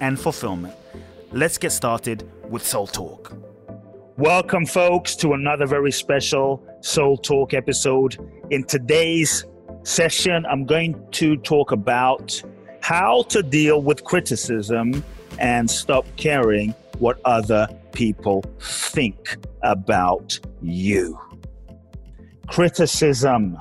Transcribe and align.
and 0.00 0.18
fulfillment. 0.18 0.74
Let's 1.32 1.58
get 1.58 1.72
started 1.72 2.28
with 2.48 2.66
Soul 2.66 2.86
Talk. 2.86 3.36
Welcome, 4.16 4.66
folks, 4.66 5.14
to 5.16 5.34
another 5.34 5.66
very 5.66 5.92
special 5.92 6.64
Soul 6.80 7.16
Talk 7.16 7.54
episode. 7.54 8.16
In 8.50 8.64
today's 8.64 9.44
session, 9.82 10.44
I'm 10.46 10.64
going 10.64 11.00
to 11.12 11.36
talk 11.36 11.72
about 11.72 12.42
how 12.80 13.22
to 13.24 13.42
deal 13.42 13.82
with 13.82 14.04
criticism 14.04 15.04
and 15.38 15.70
stop 15.70 16.06
caring 16.16 16.74
what 16.98 17.20
other 17.24 17.68
people 17.92 18.42
think 18.60 19.36
about 19.62 20.40
you. 20.62 21.18
Criticism 22.48 23.56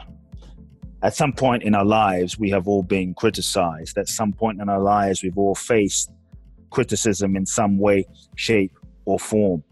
at 1.03 1.15
some 1.15 1.31
point 1.31 1.63
in 1.63 1.75
our 1.75 1.85
lives, 1.85 2.39
we 2.39 2.49
have 2.49 2.67
all 2.67 2.81
been 2.81 3.13
criticized. 3.13 3.97
At 3.97 4.09
some 4.09 4.33
point 4.33 4.59
in 4.59 4.67
our 4.67 4.81
lives, 4.81 5.21
we've 5.21 5.37
all 5.37 5.53
faced 5.53 6.11
criticism 6.69 7.35
in 7.35 7.45
some 7.45 7.77
way, 7.77 8.05
shape, 8.35 8.77
or 9.05 9.19
form. 9.19 9.63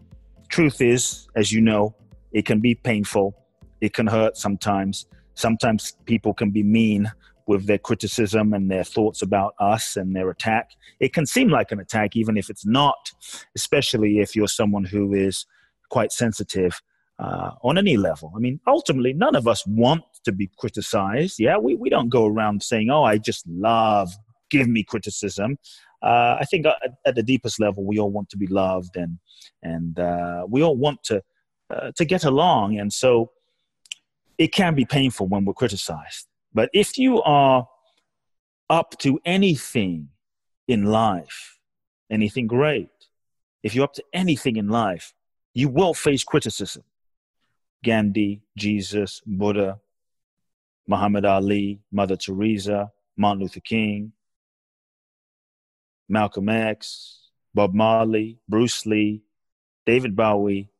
Truth 0.48 0.80
is, 0.80 1.28
as 1.34 1.52
you 1.52 1.60
know, 1.60 1.94
it 2.32 2.46
can 2.46 2.60
be 2.60 2.74
painful, 2.74 3.34
it 3.80 3.92
can 3.92 4.06
hurt 4.06 4.36
sometimes. 4.36 5.06
Sometimes 5.34 5.96
people 6.06 6.32
can 6.32 6.50
be 6.50 6.62
mean 6.62 7.12
with 7.46 7.66
their 7.66 7.78
criticism 7.78 8.52
and 8.52 8.70
their 8.70 8.84
thoughts 8.84 9.22
about 9.22 9.54
us 9.60 9.96
and 9.96 10.14
their 10.16 10.30
attack. 10.30 10.70
It 10.98 11.12
can 11.12 11.26
seem 11.26 11.48
like 11.48 11.72
an 11.72 11.78
attack, 11.78 12.16
even 12.16 12.36
if 12.36 12.50
it's 12.50 12.66
not, 12.66 13.12
especially 13.54 14.18
if 14.18 14.34
you're 14.34 14.48
someone 14.48 14.84
who 14.84 15.14
is 15.14 15.46
quite 15.90 16.10
sensitive 16.10 16.80
uh, 17.18 17.52
on 17.62 17.78
any 17.78 17.96
level. 17.96 18.32
I 18.36 18.40
mean, 18.40 18.60
ultimately, 18.66 19.12
none 19.12 19.36
of 19.36 19.46
us 19.46 19.66
want 19.66 20.04
to 20.24 20.32
be 20.32 20.50
criticized. 20.58 21.36
Yeah, 21.38 21.56
we, 21.58 21.74
we 21.76 21.88
don't 21.88 22.08
go 22.08 22.26
around 22.26 22.62
saying, 22.62 22.90
oh, 22.90 23.04
I 23.04 23.18
just 23.18 23.46
love, 23.46 24.12
give 24.50 24.68
me 24.68 24.82
criticism. 24.82 25.58
Uh, 26.06 26.36
I 26.40 26.44
think 26.44 26.66
at, 26.66 26.76
at, 27.04 27.14
the 27.16 27.22
deepest 27.22 27.58
level, 27.58 27.84
we 27.84 27.98
all 27.98 28.12
want 28.12 28.28
to 28.30 28.36
be 28.36 28.46
loved 28.46 28.96
and, 28.96 29.18
and 29.62 29.98
uh, 29.98 30.46
we 30.48 30.62
all 30.62 30.76
want 30.76 31.02
to, 31.04 31.20
uh, 31.74 31.90
to 31.96 32.04
get 32.04 32.24
along. 32.24 32.78
And 32.78 32.92
so 32.92 33.32
it 34.38 34.52
can 34.52 34.76
be 34.76 34.84
painful 34.84 35.26
when 35.26 35.44
we're 35.44 35.52
criticized. 35.52 36.28
But 36.54 36.70
if 36.72 36.96
you 36.96 37.22
are 37.22 37.66
up 38.70 38.96
to 39.00 39.18
anything 39.24 40.10
in 40.68 40.84
life, 40.84 41.58
anything 42.08 42.46
great, 42.46 42.88
if 43.64 43.74
you're 43.74 43.84
up 43.84 43.94
to 43.94 44.04
anything 44.12 44.56
in 44.56 44.68
life, 44.68 45.12
you 45.54 45.68
will 45.68 45.92
face 45.92 46.22
criticism. 46.22 46.84
Gandhi, 47.82 48.42
Jesus, 48.56 49.22
Buddha, 49.26 49.80
Muhammad 50.86 51.24
Ali, 51.24 51.80
Mother 51.90 52.16
Teresa, 52.16 52.92
Martin 53.16 53.42
Luther 53.42 53.60
King, 53.60 54.12
Malcolm 56.08 56.48
X, 56.48 57.30
Bob 57.54 57.74
Marley, 57.74 58.38
Bruce 58.48 58.86
Lee, 58.86 59.22
David 59.84 60.14
Bowie, 60.14 60.70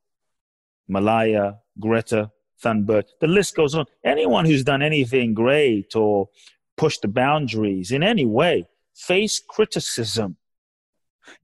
Malala, 0.89 1.59
Greta 1.79 2.31
Thunberg. 2.63 3.05
The 3.19 3.27
list 3.27 3.55
goes 3.55 3.75
on. 3.75 3.85
Anyone 4.03 4.45
who's 4.45 4.63
done 4.63 4.81
anything 4.81 5.33
great 5.33 5.95
or 5.95 6.29
pushed 6.75 7.01
the 7.01 7.07
boundaries 7.07 7.91
in 7.91 8.03
any 8.03 8.25
way 8.25 8.67
face 8.95 9.39
criticism. 9.39 10.37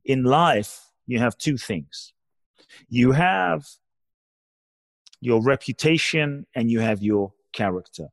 In 0.06 0.24
life, 0.24 0.90
you 1.06 1.20
have 1.20 1.38
two 1.38 1.58
things. 1.58 2.14
You 2.90 3.12
have 3.12 3.66
your 5.20 5.42
reputation 5.42 6.46
and 6.56 6.72
you 6.72 6.80
have 6.80 7.04
your 7.04 7.34
character. 7.54 8.08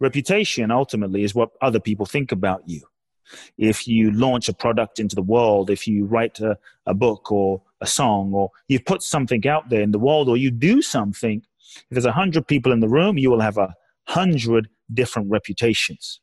Reputation 0.00 0.70
ultimately 0.70 1.22
is 1.22 1.34
what 1.34 1.50
other 1.60 1.80
people 1.80 2.06
think 2.06 2.32
about 2.32 2.62
you. 2.66 2.82
If 3.58 3.86
you 3.86 4.10
launch 4.12 4.48
a 4.48 4.54
product 4.54 4.98
into 4.98 5.14
the 5.14 5.22
world, 5.22 5.70
if 5.70 5.86
you 5.86 6.04
write 6.06 6.40
a, 6.40 6.58
a 6.86 6.94
book 6.94 7.30
or 7.30 7.62
a 7.80 7.86
song, 7.86 8.32
or 8.32 8.50
you 8.68 8.80
put 8.80 9.02
something 9.02 9.46
out 9.46 9.68
there 9.68 9.82
in 9.82 9.90
the 9.90 9.98
world, 9.98 10.28
or 10.28 10.36
you 10.36 10.50
do 10.50 10.82
something, 10.82 11.42
if 11.76 11.84
there's 11.90 12.04
a 12.04 12.12
hundred 12.12 12.46
people 12.46 12.72
in 12.72 12.80
the 12.80 12.88
room, 12.88 13.18
you 13.18 13.30
will 13.30 13.40
have 13.40 13.58
a 13.58 13.74
hundred 14.06 14.68
different 14.92 15.30
reputations. 15.30 16.20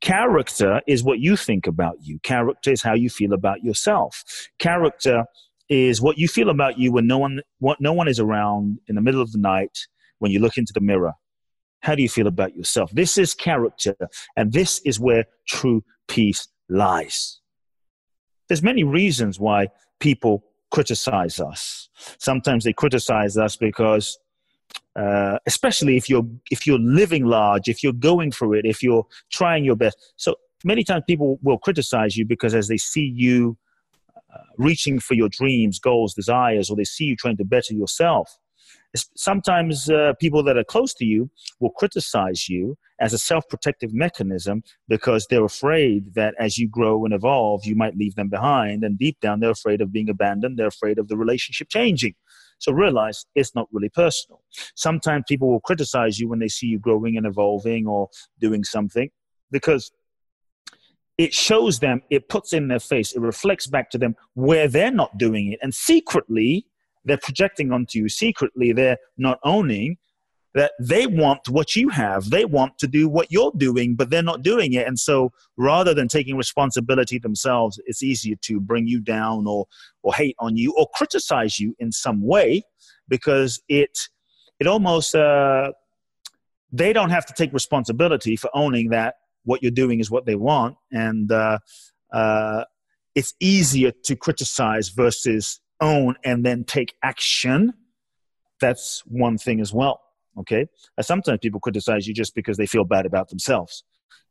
Character 0.00 0.80
is 0.86 1.04
what 1.04 1.20
you 1.20 1.36
think 1.36 1.66
about 1.66 1.96
you. 2.00 2.18
Character 2.20 2.70
is 2.70 2.82
how 2.82 2.94
you 2.94 3.08
feel 3.08 3.32
about 3.32 3.62
yourself. 3.62 4.24
Character 4.58 5.24
is 5.68 6.00
what 6.00 6.18
you 6.18 6.26
feel 6.26 6.50
about 6.50 6.78
you 6.78 6.92
when 6.92 7.06
no 7.06 7.18
one 7.18 7.40
no 7.78 7.92
one 7.92 8.08
is 8.08 8.18
around 8.18 8.78
in 8.88 8.94
the 8.94 9.02
middle 9.02 9.20
of 9.20 9.32
the 9.32 9.38
night 9.38 9.78
when 10.18 10.32
you 10.32 10.40
look 10.40 10.56
into 10.56 10.72
the 10.72 10.80
mirror 10.80 11.12
how 11.80 11.94
do 11.94 12.02
you 12.02 12.08
feel 12.08 12.26
about 12.26 12.56
yourself? 12.56 12.90
This 12.92 13.18
is 13.18 13.34
character 13.34 13.96
and 14.36 14.52
this 14.52 14.80
is 14.84 14.98
where 14.98 15.24
true 15.46 15.84
peace 16.08 16.48
lies. 16.68 17.40
There's 18.48 18.62
many 18.62 18.84
reasons 18.84 19.38
why 19.38 19.68
people 20.00 20.44
criticize 20.70 21.40
us. 21.40 21.88
Sometimes 22.18 22.64
they 22.64 22.72
criticize 22.72 23.36
us 23.36 23.56
because 23.56 24.18
uh, 24.96 25.38
especially 25.46 25.96
if 25.96 26.08
you're 26.08 26.26
if 26.50 26.66
you're 26.66 26.78
living 26.78 27.24
large 27.24 27.68
if 27.68 27.82
you're 27.82 27.92
going 27.92 28.30
through 28.30 28.52
it 28.52 28.64
if 28.64 28.82
you're 28.82 29.06
trying 29.30 29.64
your 29.64 29.76
best. 29.76 29.96
So 30.16 30.34
many 30.64 30.84
times 30.84 31.04
people 31.06 31.38
will 31.42 31.58
criticize 31.58 32.16
you 32.16 32.26
because 32.26 32.54
as 32.54 32.68
they 32.68 32.76
see 32.76 33.12
you 33.14 33.56
uh, 34.34 34.42
reaching 34.58 34.98
for 34.98 35.14
your 35.14 35.28
dreams, 35.30 35.78
goals, 35.78 36.14
desires, 36.14 36.68
or 36.68 36.76
they 36.76 36.84
see 36.84 37.04
you 37.04 37.16
trying 37.16 37.36
to 37.38 37.44
better 37.44 37.74
yourself. 37.74 38.38
Sometimes 38.94 39.90
uh, 39.90 40.14
people 40.18 40.42
that 40.44 40.56
are 40.56 40.64
close 40.64 40.94
to 40.94 41.04
you 41.04 41.30
will 41.60 41.70
criticize 41.70 42.48
you 42.48 42.76
as 43.00 43.12
a 43.12 43.18
self 43.18 43.48
protective 43.48 43.92
mechanism 43.92 44.62
because 44.88 45.26
they're 45.28 45.44
afraid 45.44 46.14
that 46.14 46.34
as 46.38 46.58
you 46.58 46.68
grow 46.68 47.04
and 47.04 47.12
evolve, 47.12 47.64
you 47.64 47.76
might 47.76 47.96
leave 47.96 48.14
them 48.14 48.28
behind. 48.28 48.84
And 48.84 48.98
deep 48.98 49.20
down, 49.20 49.40
they're 49.40 49.50
afraid 49.50 49.80
of 49.80 49.92
being 49.92 50.08
abandoned, 50.08 50.58
they're 50.58 50.66
afraid 50.68 50.98
of 50.98 51.08
the 51.08 51.16
relationship 51.16 51.68
changing. 51.68 52.14
So 52.58 52.72
realize 52.72 53.24
it's 53.34 53.54
not 53.54 53.68
really 53.70 53.88
personal. 53.88 54.42
Sometimes 54.74 55.24
people 55.28 55.50
will 55.50 55.60
criticize 55.60 56.18
you 56.18 56.28
when 56.28 56.40
they 56.40 56.48
see 56.48 56.66
you 56.66 56.78
growing 56.78 57.16
and 57.16 57.26
evolving 57.26 57.86
or 57.86 58.08
doing 58.40 58.64
something 58.64 59.10
because 59.50 59.92
it 61.18 61.34
shows 61.34 61.80
them, 61.80 62.02
it 62.10 62.28
puts 62.28 62.52
in 62.52 62.68
their 62.68 62.80
face, 62.80 63.12
it 63.12 63.20
reflects 63.20 63.66
back 63.66 63.90
to 63.90 63.98
them 63.98 64.16
where 64.34 64.68
they're 64.68 64.92
not 64.92 65.18
doing 65.18 65.52
it. 65.52 65.58
And 65.62 65.74
secretly, 65.74 66.66
they're 67.04 67.18
projecting 67.18 67.72
onto 67.72 67.98
you. 67.98 68.08
Secretly, 68.08 68.72
they're 68.72 68.98
not 69.16 69.38
owning 69.44 69.96
that 70.54 70.72
they 70.80 71.06
want 71.06 71.48
what 71.48 71.76
you 71.76 71.88
have. 71.90 72.30
They 72.30 72.44
want 72.44 72.78
to 72.78 72.86
do 72.86 73.08
what 73.08 73.30
you're 73.30 73.52
doing, 73.56 73.94
but 73.94 74.10
they're 74.10 74.22
not 74.22 74.42
doing 74.42 74.72
it. 74.72 74.86
And 74.86 74.98
so 74.98 75.30
rather 75.56 75.94
than 75.94 76.08
taking 76.08 76.36
responsibility 76.36 77.18
themselves, 77.18 77.78
it's 77.86 78.02
easier 78.02 78.36
to 78.42 78.58
bring 78.58 78.86
you 78.86 79.00
down 79.00 79.46
or, 79.46 79.66
or 80.02 80.14
hate 80.14 80.36
on 80.38 80.56
you 80.56 80.74
or 80.76 80.88
criticize 80.94 81.60
you 81.60 81.76
in 81.78 81.92
some 81.92 82.22
way 82.22 82.62
because 83.08 83.60
it, 83.68 83.96
it 84.58 84.66
almost, 84.66 85.14
uh, 85.14 85.72
they 86.72 86.92
don't 86.92 87.10
have 87.10 87.26
to 87.26 87.32
take 87.34 87.52
responsibility 87.52 88.36
for 88.36 88.50
owning 88.54 88.90
that 88.90 89.16
what 89.44 89.62
you're 89.62 89.70
doing 89.70 90.00
is 90.00 90.10
what 90.10 90.26
they 90.26 90.34
want, 90.34 90.76
and 90.92 91.32
uh, 91.32 91.58
uh, 92.12 92.64
it's 93.14 93.34
easier 93.40 93.90
to 94.04 94.14
criticize 94.14 94.90
versus 94.90 95.60
own 95.80 96.16
and 96.24 96.44
then 96.44 96.64
take 96.64 96.94
action. 97.02 97.74
That's 98.60 99.02
one 99.06 99.38
thing 99.38 99.60
as 99.60 99.72
well. 99.72 100.00
Okay, 100.38 100.66
sometimes 101.00 101.40
people 101.40 101.58
criticize 101.58 102.06
you 102.06 102.14
just 102.14 102.34
because 102.34 102.56
they 102.56 102.66
feel 102.66 102.84
bad 102.84 103.06
about 103.06 103.28
themselves, 103.28 103.82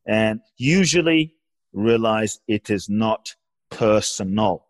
and 0.05 0.39
usually 0.57 1.35
realize 1.73 2.39
it 2.47 2.69
is 2.69 2.87
not 2.87 3.35
personal, 3.69 4.65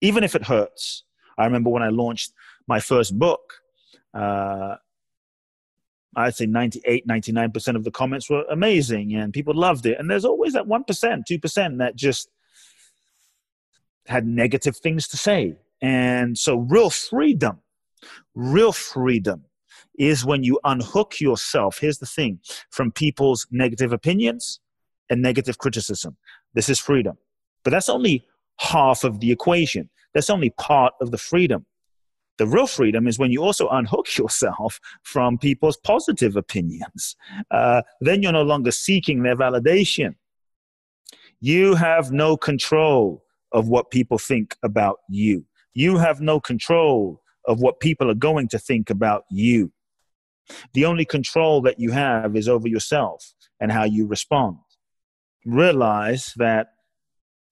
even 0.00 0.22
if 0.22 0.34
it 0.34 0.44
hurts. 0.44 1.04
I 1.38 1.44
remember 1.44 1.70
when 1.70 1.82
I 1.82 1.88
launched 1.88 2.32
my 2.66 2.80
first 2.80 3.18
book. 3.18 3.54
Uh, 4.12 4.76
I'd 6.16 6.34
say 6.34 6.46
98, 6.46 7.06
99% 7.06 7.76
of 7.76 7.84
the 7.84 7.90
comments 7.90 8.30
were 8.30 8.44
amazing 8.50 9.14
and 9.14 9.34
people 9.34 9.54
loved 9.54 9.84
it. 9.84 9.98
And 9.98 10.10
there's 10.10 10.24
always 10.24 10.54
that 10.54 10.64
1%, 10.64 11.22
2% 11.30 11.78
that 11.78 11.94
just 11.94 12.30
had 14.06 14.26
negative 14.26 14.78
things 14.78 15.08
to 15.08 15.18
say. 15.18 15.56
And 15.86 16.36
so, 16.36 16.56
real 16.56 16.90
freedom, 16.90 17.60
real 18.34 18.72
freedom 18.72 19.44
is 19.96 20.24
when 20.24 20.42
you 20.42 20.58
unhook 20.64 21.20
yourself, 21.20 21.78
here's 21.78 21.98
the 21.98 22.06
thing, 22.06 22.40
from 22.70 22.90
people's 22.90 23.46
negative 23.52 23.92
opinions 23.92 24.58
and 25.08 25.22
negative 25.22 25.58
criticism. 25.58 26.16
This 26.54 26.68
is 26.68 26.80
freedom. 26.80 27.16
But 27.62 27.70
that's 27.70 27.88
only 27.88 28.26
half 28.58 29.04
of 29.04 29.20
the 29.20 29.30
equation. 29.30 29.88
That's 30.12 30.28
only 30.28 30.50
part 30.50 30.94
of 31.00 31.12
the 31.12 31.18
freedom. 31.18 31.66
The 32.38 32.48
real 32.48 32.66
freedom 32.66 33.06
is 33.06 33.20
when 33.20 33.30
you 33.30 33.44
also 33.44 33.68
unhook 33.68 34.16
yourself 34.18 34.80
from 35.04 35.38
people's 35.38 35.76
positive 35.76 36.34
opinions. 36.34 37.14
Uh, 37.52 37.82
then 38.00 38.24
you're 38.24 38.32
no 38.32 38.42
longer 38.42 38.72
seeking 38.72 39.22
their 39.22 39.36
validation. 39.36 40.16
You 41.38 41.76
have 41.76 42.10
no 42.10 42.36
control 42.36 43.22
of 43.52 43.68
what 43.68 43.92
people 43.92 44.18
think 44.18 44.56
about 44.64 44.98
you. 45.08 45.44
You 45.76 45.98
have 45.98 46.22
no 46.22 46.40
control 46.40 47.20
of 47.44 47.60
what 47.60 47.80
people 47.80 48.10
are 48.10 48.14
going 48.14 48.48
to 48.48 48.58
think 48.58 48.88
about 48.88 49.24
you. 49.30 49.72
The 50.72 50.86
only 50.86 51.04
control 51.04 51.60
that 51.62 51.78
you 51.78 51.90
have 51.90 52.34
is 52.34 52.48
over 52.48 52.66
yourself 52.66 53.34
and 53.60 53.70
how 53.70 53.84
you 53.84 54.06
respond. 54.06 54.56
Realize 55.44 56.32
that 56.36 56.68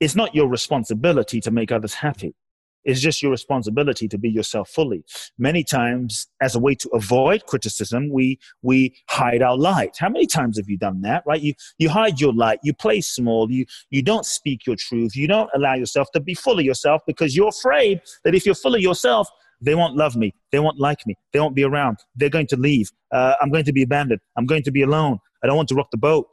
it's 0.00 0.15
not 0.15 0.35
your 0.35 0.49
responsibility 0.49 1.38
to 1.43 1.50
make 1.50 1.71
others 1.71 1.93
happy. 1.93 2.35
It's 2.84 3.00
just 3.00 3.22
your 3.22 3.31
responsibility 3.31 4.08
to 4.08 4.19
be 4.19 4.31
yourself 4.31 4.69
fully. 4.70 5.04
Many 5.38 5.64
times, 5.64 6.26
as 6.40 6.54
a 6.54 6.58
way 6.58 6.75
to 6.76 6.88
avoid 6.90 7.46
criticism, 7.46 8.10
we 8.10 8.38
we 8.62 8.96
hide 9.08 9.42
our 9.42 9.56
light. 9.56 9.96
How 9.98 10.08
many 10.08 10.26
times 10.26 10.56
have 10.58 10.69
you 10.69 10.78
done 10.78 11.00
that? 11.02 11.22
Right? 11.26 11.40
You 11.40 11.54
you 11.78 11.88
hide 11.88 12.20
your 12.20 12.32
light. 12.32 12.58
You 12.62 12.75
play 12.75 13.00
small. 13.00 13.50
You 13.50 13.64
you 13.90 14.02
don't 14.02 14.26
speak 14.26 14.66
your 14.66 14.76
truth. 14.76 15.16
You 15.16 15.26
don't 15.26 15.50
allow 15.54 15.75
yourself 15.75 16.08
to 16.12 16.20
be 16.20 16.34
full 16.34 16.58
of 16.58 16.64
yourself 16.64 17.02
because 17.06 17.34
you're 17.36 17.48
afraid 17.48 18.00
that 18.25 18.34
if 18.34 18.46
you're 18.46 18.54
full 18.54 18.75
of 18.75 18.81
yourself, 18.81 19.28
they 19.60 19.75
won't 19.75 19.96
love 19.96 20.16
me. 20.16 20.34
They 20.52 20.58
won't 20.58 20.78
like 20.78 21.06
me. 21.06 21.16
They 21.32 21.40
won't 21.40 21.54
be 21.54 21.64
around. 21.64 21.98
They're 22.16 22.28
going 22.28 22.48
to 22.48 22.56
leave. 22.56 22.90
Uh, 23.12 23.34
I'm 23.40 23.50
going 23.50 23.64
to 23.64 23.72
be 23.72 23.82
abandoned. 23.82 24.20
I'm 24.36 24.46
going 24.46 24.62
to 24.64 24.70
be 24.70 24.82
alone. 24.82 25.19
I 25.42 25.46
don't 25.46 25.56
want 25.56 25.69
to 25.70 25.75
rock 25.75 25.88
the 25.90 25.98
boat. 25.98 26.32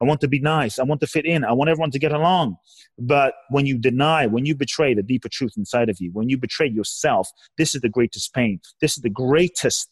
I 0.00 0.04
want 0.04 0.20
to 0.20 0.28
be 0.28 0.40
nice. 0.40 0.78
I 0.78 0.84
want 0.84 1.00
to 1.00 1.06
fit 1.06 1.24
in. 1.24 1.44
I 1.44 1.52
want 1.52 1.70
everyone 1.70 1.90
to 1.92 1.98
get 1.98 2.12
along. 2.12 2.56
But 2.98 3.34
when 3.48 3.64
you 3.64 3.78
deny, 3.78 4.26
when 4.26 4.44
you 4.44 4.54
betray 4.54 4.94
the 4.94 5.02
deeper 5.02 5.28
truth 5.28 5.54
inside 5.56 5.88
of 5.88 5.96
you, 6.00 6.10
when 6.12 6.28
you 6.28 6.36
betray 6.36 6.68
yourself, 6.68 7.28
this 7.56 7.74
is 7.74 7.80
the 7.80 7.88
greatest 7.88 8.34
pain. 8.34 8.60
This 8.80 8.96
is 8.96 9.02
the 9.02 9.10
greatest 9.10 9.88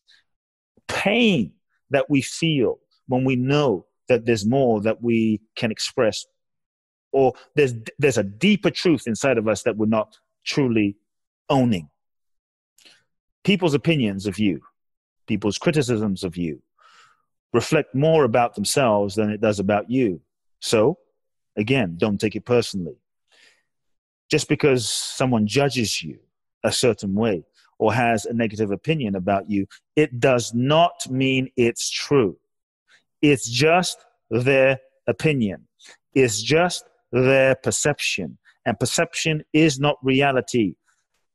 pain 0.89 1.53
that 1.91 2.11
we 2.11 2.21
feel 2.21 2.79
when 3.09 3.25
we 3.25 3.37
know 3.37 3.87
that 4.09 4.27
there's 4.27 4.45
more 4.45 4.81
that 4.83 5.03
we 5.03 5.41
can 5.57 5.71
express 5.71 6.25
or 7.13 7.33
there's 7.55 7.75
there's 7.99 8.19
a 8.19 8.25
deeper 8.25 8.71
truth 8.71 9.05
inside 9.07 9.39
of 9.39 9.49
us 9.49 9.63
that 9.63 9.77
we're 9.77 9.87
not 9.87 10.19
truly 10.45 10.97
owning 11.49 11.89
people's 13.45 13.75
opinions 13.75 14.27
of 14.27 14.39
you 14.39 14.61
people's 15.27 15.57
criticisms 15.57 16.25
of 16.25 16.37
you 16.37 16.61
reflect 17.55 17.95
more 17.95 18.25
about 18.25 18.57
themselves 18.57 19.15
than 19.15 19.31
it 19.31 19.41
does 19.41 19.61
about 19.61 19.89
you. 19.89 20.21
So, 20.61 20.99
again, 21.57 21.95
don't 21.97 22.21
take 22.21 22.35
it 22.37 22.45
personally. 22.45 22.97
Just 24.31 24.49
because 24.49 24.89
someone 24.89 25.47
judges 25.47 26.03
you 26.03 26.19
a 26.65 26.73
certain 26.73 27.15
way 27.15 27.45
or 27.79 27.95
has 27.95 28.27
a 28.27 28.33
negative 28.35 28.73
opinion 28.73 29.15
about 29.15 29.49
you, 29.49 29.67
it 29.95 30.19
does 30.19 30.53
not 30.53 31.09
mean 31.09 31.49
it's 31.57 31.89
true. 31.89 32.37
It's 33.23 33.49
just 33.49 34.05
their 34.31 34.81
opinion, 35.07 35.69
it's 36.13 36.43
just 36.43 36.85
their 37.13 37.55
perception. 37.55 38.37
And 38.67 38.81
perception 38.81 39.45
is 39.53 39.79
not 39.79 39.99
reality. 40.03 40.75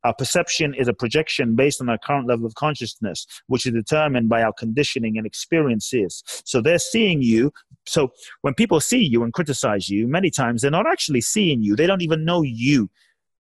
Our 0.04 0.14
perception 0.14 0.74
is 0.74 0.88
a 0.88 0.94
projection 0.94 1.56
based 1.56 1.82
on 1.82 1.90
our 1.90 1.98
current 1.98 2.28
level 2.28 2.46
of 2.46 2.56
consciousness, 2.56 3.26
which 3.48 3.66
is 3.66 3.74
determined 3.74 4.30
by 4.30 4.42
our 4.44 4.54
conditioning 4.54 5.18
and 5.18 5.26
experiences. 5.26 6.24
So 6.46 6.62
they're 6.62 6.80
seeing 6.80 7.22
you. 7.22 7.52
So 7.86 8.12
when 8.42 8.54
people 8.54 8.80
see 8.80 9.04
you 9.04 9.24
and 9.24 9.34
criticize 9.34 9.90
you, 9.90 10.08
many 10.08 10.30
times 10.30 10.62
they're 10.62 10.72
not 10.72 10.88
actually 10.88 11.22
seeing 11.22 11.62
you. 11.62 11.76
They 11.76 11.88
don't 11.88 12.02
even 12.02 12.24
know 12.24 12.44
you. 12.44 12.90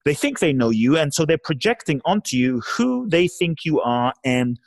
They 0.07 0.15
think 0.15 0.39
they 0.39 0.53
know 0.53 0.71
you. 0.71 0.97
And 0.97 1.13
so 1.13 1.27
they're 1.27 1.37
projecting 1.37 2.01
onto 2.05 2.37
you 2.37 2.61
who 2.61 3.09
they 3.09 3.29
think 3.29 3.65
you 3.65 3.81
are 3.81 4.15
and 4.25 4.59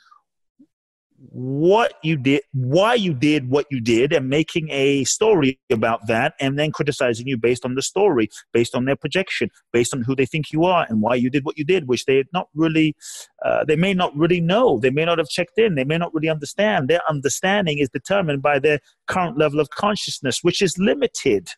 what 1.28 1.92
you 2.02 2.16
did, 2.16 2.40
why 2.52 2.94
you 2.94 3.12
did 3.12 3.50
what 3.50 3.66
you 3.70 3.80
did, 3.80 4.12
and 4.12 4.28
making 4.28 4.68
a 4.70 5.04
story 5.04 5.60
about 5.70 6.06
that, 6.06 6.34
and 6.40 6.58
then 6.58 6.72
criticizing 6.72 7.26
you 7.26 7.36
based 7.36 7.64
on 7.64 7.74
the 7.74 7.82
story, 7.82 8.28
based 8.52 8.74
on 8.74 8.86
their 8.86 8.96
projection, 8.96 9.50
based 9.72 9.92
on 9.94 10.02
who 10.02 10.16
they 10.16 10.24
think 10.24 10.50
you 10.50 10.64
are, 10.64 10.86
and 10.88 11.02
why 11.02 11.14
you 11.14 11.28
did 11.28 11.44
what 11.44 11.58
you 11.58 11.64
did, 11.64 11.88
which 11.88 12.06
they 12.06 12.24
not 12.32 12.48
really, 12.54 12.96
uh, 13.44 13.64
they 13.64 13.76
may 13.76 13.92
not 13.92 14.16
really 14.16 14.40
know, 14.40 14.78
they 14.78 14.90
may 14.90 15.04
not 15.04 15.18
have 15.18 15.28
checked 15.28 15.58
in, 15.58 15.74
they 15.74 15.84
may 15.84 15.98
not 15.98 16.12
really 16.14 16.30
understand. 16.30 16.88
Their 16.88 17.02
understanding 17.08 17.78
is 17.78 17.90
determined 17.90 18.40
by 18.40 18.58
their 18.58 18.80
current 19.06 19.36
level 19.36 19.60
of 19.60 19.68
consciousness, 19.70 20.42
which 20.42 20.62
is 20.62 20.78
limited. 20.78 21.50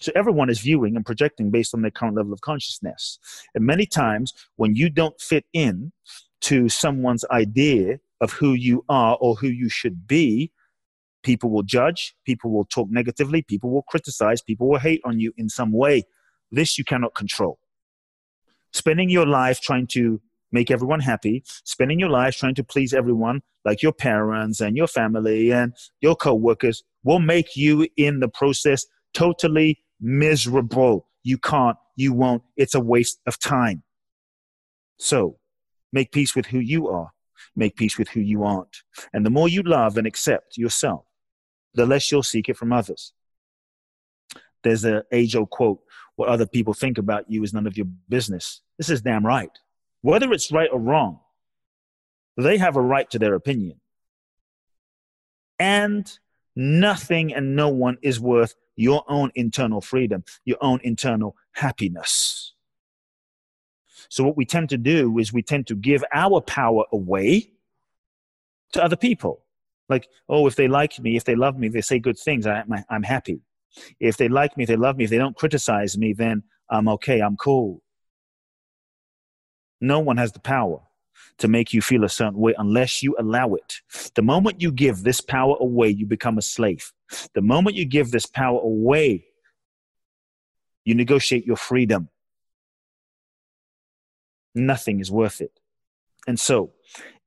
So 0.00 0.10
everyone 0.16 0.50
is 0.50 0.60
viewing 0.60 0.96
and 0.96 1.04
projecting 1.06 1.50
based 1.50 1.74
on 1.74 1.82
their 1.82 1.90
current 1.90 2.16
level 2.16 2.32
of 2.32 2.40
consciousness. 2.40 3.18
And 3.54 3.64
many 3.64 3.86
times, 3.86 4.32
when 4.56 4.74
you 4.74 4.90
don't 4.90 5.20
fit 5.20 5.44
in 5.52 5.92
to 6.42 6.68
someone's 6.70 7.24
idea 7.30 8.00
of 8.20 8.32
who 8.32 8.52
you 8.52 8.84
are 8.88 9.16
or 9.20 9.36
who 9.36 9.48
you 9.48 9.68
should 9.68 10.06
be, 10.06 10.52
people 11.22 11.50
will 11.50 11.62
judge, 11.62 12.14
people 12.24 12.50
will 12.50 12.64
talk 12.64 12.88
negatively, 12.90 13.42
people 13.42 13.70
will 13.70 13.82
criticize, 13.82 14.42
people 14.42 14.68
will 14.68 14.78
hate 14.78 15.00
on 15.04 15.18
you 15.20 15.32
in 15.36 15.48
some 15.48 15.72
way. 15.72 16.02
This 16.50 16.78
you 16.78 16.84
cannot 16.84 17.14
control. 17.14 17.58
Spending 18.72 19.10
your 19.10 19.26
life 19.26 19.60
trying 19.60 19.86
to 19.88 20.20
make 20.52 20.70
everyone 20.70 21.00
happy, 21.00 21.42
spending 21.64 21.98
your 21.98 22.08
life 22.08 22.36
trying 22.36 22.54
to 22.54 22.64
please 22.64 22.92
everyone, 22.92 23.42
like 23.64 23.82
your 23.82 23.92
parents 23.92 24.60
and 24.60 24.76
your 24.76 24.86
family 24.86 25.52
and 25.52 25.74
your 26.00 26.16
coworkers, 26.16 26.82
will 27.04 27.20
make 27.20 27.56
you 27.56 27.86
in 27.96 28.20
the 28.20 28.28
process 28.28 28.86
totally 29.14 29.80
miserable. 30.00 31.06
You 31.22 31.38
can't, 31.38 31.76
you 31.96 32.12
won't. 32.12 32.42
It's 32.56 32.74
a 32.74 32.80
waste 32.80 33.20
of 33.26 33.38
time. 33.38 33.82
So, 34.98 35.38
make 35.92 36.12
peace 36.12 36.34
with 36.34 36.46
who 36.46 36.58
you 36.58 36.88
are 36.88 37.12
make 37.56 37.76
peace 37.76 37.98
with 37.98 38.08
who 38.08 38.20
you 38.20 38.44
aren't. 38.44 38.82
And 39.12 39.24
the 39.24 39.30
more 39.30 39.48
you 39.48 39.62
love 39.62 39.96
and 39.96 40.06
accept 40.06 40.56
yourself, 40.56 41.04
the 41.74 41.86
less 41.86 42.10
you'll 42.10 42.22
seek 42.22 42.48
it 42.48 42.56
from 42.56 42.72
others. 42.72 43.12
There's 44.62 44.84
an 44.84 45.02
age 45.12 45.36
old 45.36 45.50
quote 45.50 45.80
what 46.16 46.28
other 46.28 46.46
people 46.46 46.74
think 46.74 46.98
about 46.98 47.30
you 47.30 47.42
is 47.42 47.54
none 47.54 47.66
of 47.66 47.78
your 47.78 47.86
business. 48.10 48.60
This 48.76 48.90
is 48.90 49.00
damn 49.00 49.24
right. 49.24 49.50
Whether 50.02 50.30
it's 50.32 50.52
right 50.52 50.68
or 50.70 50.78
wrong, 50.78 51.20
they 52.36 52.58
have 52.58 52.76
a 52.76 52.82
right 52.82 53.08
to 53.10 53.18
their 53.18 53.34
opinion. 53.34 53.80
And 55.58 56.10
nothing 56.54 57.32
and 57.32 57.56
no 57.56 57.70
one 57.70 57.96
is 58.02 58.20
worth 58.20 58.54
your 58.76 59.02
own 59.08 59.30
internal 59.34 59.80
freedom, 59.80 60.24
your 60.44 60.58
own 60.60 60.80
internal 60.82 61.36
happiness. 61.52 62.54
So 64.10 64.24
what 64.24 64.36
we 64.36 64.44
tend 64.44 64.68
to 64.70 64.76
do 64.76 65.18
is 65.18 65.32
we 65.32 65.42
tend 65.42 65.68
to 65.68 65.76
give 65.76 66.04
our 66.12 66.40
power 66.40 66.84
away 66.92 67.52
to 68.72 68.82
other 68.82 68.96
people. 68.96 69.44
Like, 69.88 70.08
oh, 70.28 70.48
if 70.48 70.56
they 70.56 70.66
like 70.66 70.98
me, 70.98 71.16
if 71.16 71.24
they 71.24 71.36
love 71.36 71.56
me, 71.56 71.68
they 71.68 71.80
say 71.80 72.00
good 72.00 72.18
things, 72.18 72.46
I, 72.46 72.64
I'm 72.90 73.04
happy. 73.04 73.40
If 74.00 74.16
they 74.16 74.28
like 74.28 74.56
me, 74.56 74.64
if 74.64 74.68
they 74.68 74.76
love 74.76 74.96
me, 74.96 75.04
if 75.04 75.10
they 75.10 75.18
don't 75.18 75.36
criticize 75.36 75.96
me, 75.96 76.12
then 76.12 76.42
I'm 76.68 76.88
okay, 76.88 77.20
I'm 77.20 77.36
cool. 77.36 77.82
No 79.80 80.00
one 80.00 80.16
has 80.16 80.32
the 80.32 80.40
power 80.40 80.80
to 81.38 81.46
make 81.46 81.72
you 81.72 81.80
feel 81.80 82.04
a 82.04 82.08
certain 82.08 82.38
way 82.38 82.52
unless 82.58 83.04
you 83.04 83.14
allow 83.16 83.54
it. 83.54 83.76
The 84.16 84.22
moment 84.22 84.60
you 84.60 84.72
give 84.72 85.04
this 85.04 85.20
power 85.20 85.56
away, 85.60 85.88
you 85.88 86.04
become 86.04 86.36
a 86.36 86.42
slave. 86.42 86.92
The 87.34 87.42
moment 87.42 87.76
you 87.76 87.84
give 87.84 88.10
this 88.10 88.26
power 88.26 88.58
away, 88.58 89.24
you 90.84 90.96
negotiate 90.96 91.46
your 91.46 91.56
freedom 91.56 92.08
nothing 94.54 95.00
is 95.00 95.10
worth 95.10 95.40
it. 95.40 95.52
And 96.26 96.38
so, 96.38 96.72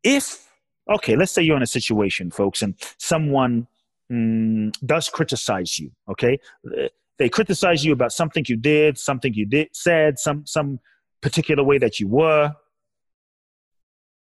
if, 0.03 0.47
okay, 0.89 1.15
let's 1.15 1.31
say 1.31 1.41
you're 1.41 1.57
in 1.57 1.63
a 1.63 1.67
situation, 1.67 2.31
folks, 2.31 2.61
and 2.61 2.75
someone 2.97 3.67
mm, 4.11 4.71
does 4.85 5.09
criticize 5.09 5.79
you, 5.79 5.91
okay? 6.09 6.39
They 7.17 7.29
criticize 7.29 7.85
you 7.85 7.93
about 7.93 8.11
something 8.11 8.45
you 8.47 8.57
did, 8.57 8.97
something 8.97 9.33
you 9.33 9.45
did, 9.45 9.69
said, 9.73 10.19
some, 10.19 10.45
some 10.45 10.79
particular 11.21 11.63
way 11.63 11.77
that 11.77 11.99
you 11.99 12.07
were. 12.07 12.53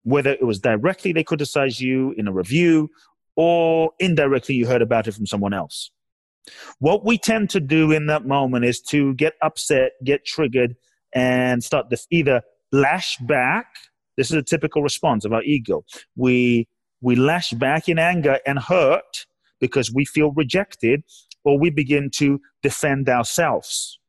Whether 0.03 0.31
it 0.31 0.45
was 0.45 0.59
directly 0.59 1.13
they 1.13 1.23
criticize 1.23 1.81
you 1.81 2.13
in 2.15 2.27
a 2.27 2.31
review 2.31 2.91
or 3.35 3.91
indirectly 3.99 4.55
you 4.55 4.67
heard 4.67 4.83
about 4.83 5.07
it 5.07 5.13
from 5.13 5.25
someone 5.25 5.53
else. 5.53 5.91
What 6.79 7.03
we 7.03 7.17
tend 7.17 7.49
to 7.51 7.59
do 7.59 7.91
in 7.91 8.05
that 8.07 8.25
moment 8.25 8.65
is 8.65 8.79
to 8.81 9.13
get 9.15 9.33
upset, 9.41 9.93
get 10.03 10.25
triggered, 10.25 10.75
and 11.13 11.63
start 11.63 11.89
this 11.89 12.05
either 12.11 12.43
lash 12.75 13.17
back. 13.17 13.67
This 14.17 14.31
is 14.31 14.37
a 14.37 14.43
typical 14.43 14.81
response 14.81 15.25
of 15.25 15.33
our 15.33 15.43
ego. 15.43 15.83
We, 16.15 16.67
we 17.01 17.15
lash 17.15 17.51
back 17.51 17.89
in 17.89 17.97
anger 17.97 18.39
and 18.45 18.59
hurt 18.59 19.25
because 19.59 19.91
we 19.93 20.05
feel 20.05 20.31
rejected, 20.31 21.03
or 21.43 21.57
we 21.57 21.69
begin 21.69 22.09
to 22.15 22.39
defend 22.61 23.09
ourselves. 23.09 23.99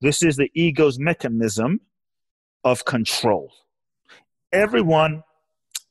This 0.00 0.22
is 0.22 0.36
the 0.36 0.50
ego's 0.54 0.98
mechanism 0.98 1.80
of 2.64 2.84
control. 2.84 3.52
Everyone 4.52 5.22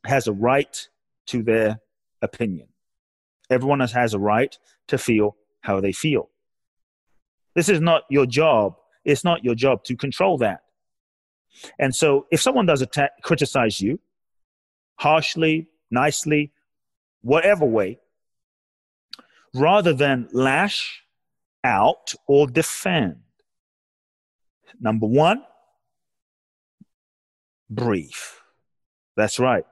has 0.05 0.27
a 0.27 0.33
right 0.33 0.87
to 1.27 1.43
their 1.43 1.79
opinion. 2.21 2.67
Everyone 3.49 3.79
has 3.79 4.13
a 4.13 4.19
right 4.19 4.57
to 4.87 4.97
feel 4.97 5.35
how 5.61 5.81
they 5.81 5.91
feel. 5.91 6.29
This 7.55 7.69
is 7.69 7.81
not 7.81 8.03
your 8.09 8.25
job. 8.25 8.75
It's 9.03 9.23
not 9.23 9.43
your 9.43 9.55
job 9.55 9.83
to 9.85 9.95
control 9.95 10.37
that. 10.39 10.61
And 11.79 11.95
so 11.95 12.27
if 12.31 12.41
someone 12.41 12.65
does 12.65 12.81
attack, 12.81 13.21
criticize 13.21 13.81
you 13.81 13.99
harshly, 14.95 15.67
nicely, 15.89 16.51
whatever 17.21 17.65
way, 17.65 17.99
rather 19.53 19.93
than 19.93 20.27
lash 20.31 21.03
out 21.63 22.13
or 22.27 22.47
defend, 22.47 23.17
number 24.79 25.07
one, 25.07 25.43
breathe. 27.69 28.11
That's 29.15 29.39
right. 29.39 29.65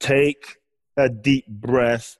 Take 0.00 0.58
a 0.96 1.08
deep 1.08 1.46
breath, 1.46 2.16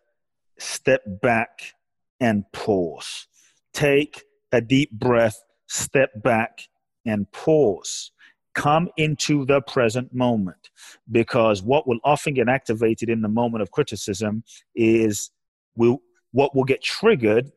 step 0.59 1.03
back, 1.07 1.75
and 2.21 2.45
pause. 2.53 3.27
Take 3.73 4.25
a 4.53 4.61
deep 4.61 4.91
breath, 4.93 5.43
step 5.67 6.11
back, 6.23 6.69
and 7.05 7.31
pause. 7.33 8.11
Come 8.55 8.89
into 8.97 9.45
the 9.45 9.61
present 9.63 10.15
moment. 10.15 10.71
Because 11.11 11.63
what 11.63 11.87
will 11.87 11.99
often 12.05 12.35
get 12.35 12.49
activated 12.49 13.09
in 13.09 13.21
the 13.21 13.29
moment 13.29 13.63
of 13.63 13.71
criticism 13.71 14.45
is 14.75 15.31
will, 15.77 16.01
what 16.33 16.55
will 16.55 16.65
get 16.65 16.83
triggered 16.83 17.53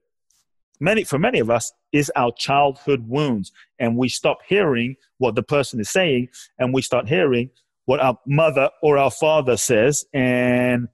many 0.79 1.03
for 1.03 1.19
many 1.19 1.39
of 1.39 1.49
us 1.49 1.71
is 1.91 2.11
our 2.15 2.31
childhood 2.31 3.07
wounds. 3.07 3.51
And 3.79 3.97
we 3.97 4.09
stop 4.09 4.39
hearing 4.47 4.95
what 5.17 5.35
the 5.35 5.43
person 5.43 5.79
is 5.79 5.89
saying 5.89 6.29
and 6.59 6.73
we 6.73 6.81
start 6.81 7.07
hearing 7.07 7.49
what 7.85 7.99
our 7.99 8.17
mother 8.25 8.69
or 8.81 8.97
our 8.97 9.11
father 9.11 9.57
says. 9.57 10.05
And 10.13 10.87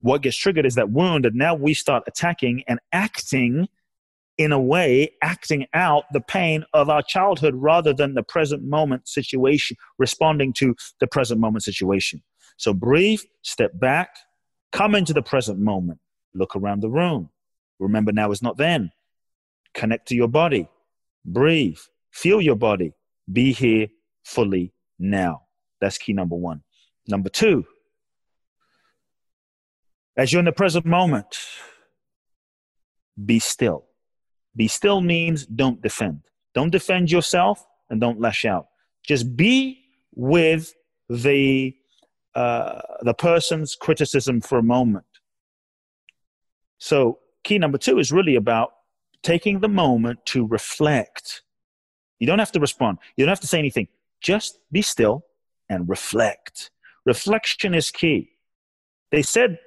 what 0.00 0.22
gets 0.22 0.36
triggered 0.36 0.66
is 0.66 0.76
that 0.76 0.90
wound 0.90 1.26
and 1.26 1.36
now 1.36 1.54
we 1.54 1.74
start 1.74 2.04
attacking 2.06 2.62
and 2.68 2.78
acting 2.92 3.68
in 4.38 4.52
a 4.52 4.60
way 4.60 5.10
acting 5.22 5.66
out 5.74 6.04
the 6.12 6.20
pain 6.20 6.64
of 6.72 6.88
our 6.88 7.02
childhood 7.02 7.54
rather 7.56 7.92
than 7.92 8.14
the 8.14 8.22
present 8.22 8.62
moment 8.62 9.08
situation 9.08 9.76
responding 9.98 10.52
to 10.54 10.74
the 11.00 11.06
present 11.06 11.40
moment 11.40 11.64
situation. 11.64 12.22
So 12.56 12.72
breathe 12.72 13.20
step 13.42 13.78
back 13.78 14.10
come 14.72 14.94
into 14.94 15.12
the 15.12 15.22
present 15.22 15.58
moment. 15.58 15.98
Look 16.34 16.54
around 16.56 16.80
the 16.80 16.90
room. 16.90 17.30
Remember 17.78 18.12
now 18.12 18.30
is 18.30 18.42
not 18.42 18.56
then. 18.56 18.90
Connect 19.74 20.08
to 20.08 20.14
your 20.14 20.28
body. 20.28 20.68
Breathe. 21.24 21.78
Feel 22.10 22.40
your 22.40 22.56
body. 22.56 22.92
Be 23.30 23.52
here 23.52 23.88
fully 24.24 24.72
now. 24.98 25.42
That's 25.80 25.98
key 25.98 26.12
number 26.12 26.36
one. 26.36 26.62
Number 27.06 27.30
two, 27.30 27.66
as 30.16 30.32
you're 30.32 30.40
in 30.40 30.46
the 30.46 30.52
present 30.52 30.84
moment, 30.84 31.38
be 33.24 33.38
still. 33.38 33.87
Be 34.56 34.68
still 34.68 35.00
means 35.00 35.46
don't 35.46 35.80
defend. 35.80 36.22
Don't 36.54 36.70
defend 36.70 37.10
yourself 37.10 37.64
and 37.90 38.00
don't 38.00 38.20
lash 38.20 38.44
out. 38.44 38.68
Just 39.06 39.36
be 39.36 39.84
with 40.14 40.74
the 41.08 41.74
uh, 42.34 42.80
the 43.02 43.14
person's 43.14 43.74
criticism 43.74 44.40
for 44.40 44.58
a 44.58 44.62
moment. 44.62 45.06
So, 46.78 47.18
key 47.42 47.58
number 47.58 47.78
two 47.78 47.98
is 47.98 48.12
really 48.12 48.36
about 48.36 48.72
taking 49.22 49.60
the 49.60 49.68
moment 49.68 50.24
to 50.26 50.46
reflect. 50.46 51.42
You 52.20 52.26
don't 52.26 52.38
have 52.38 52.52
to 52.52 52.60
respond. 52.60 52.98
You 53.16 53.24
don't 53.24 53.30
have 53.30 53.40
to 53.40 53.48
say 53.48 53.58
anything. 53.58 53.88
Just 54.20 54.58
be 54.70 54.82
still 54.82 55.24
and 55.68 55.88
reflect. 55.88 56.70
Reflection 57.04 57.74
is 57.74 57.90
key. 57.90 58.32
They 59.10 59.22
said, 59.22 59.58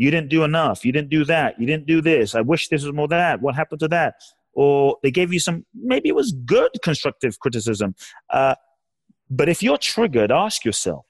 You 0.00 0.10
didn't 0.10 0.30
do 0.30 0.44
enough. 0.44 0.84
You 0.84 0.92
didn't 0.92 1.10
do 1.10 1.24
that. 1.26 1.60
You 1.60 1.66
didn't 1.66 1.86
do 1.86 2.00
this. 2.00 2.34
I 2.34 2.40
wish 2.40 2.68
this 2.68 2.84
was 2.84 2.94
more 2.94 3.08
that. 3.08 3.40
What 3.42 3.54
happened 3.54 3.80
to 3.80 3.88
that? 3.88 4.14
Or 4.52 4.96
they 5.02 5.10
gave 5.10 5.32
you 5.32 5.38
some, 5.38 5.64
maybe 5.74 6.08
it 6.08 6.14
was 6.14 6.32
good 6.32 6.70
constructive 6.82 7.38
criticism. 7.38 7.94
Uh, 8.30 8.54
but 9.28 9.48
if 9.48 9.62
you're 9.62 9.78
triggered, 9.78 10.32
ask 10.32 10.64
yourself, 10.64 11.06